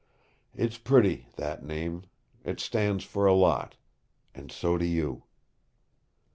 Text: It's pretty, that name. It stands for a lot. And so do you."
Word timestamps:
It's 0.55 0.79
pretty, 0.79 1.27
that 1.35 1.63
name. 1.63 2.05
It 2.43 2.59
stands 2.59 3.03
for 3.03 3.27
a 3.27 3.35
lot. 3.35 3.75
And 4.33 4.51
so 4.51 4.75
do 4.75 4.85
you." 4.85 5.25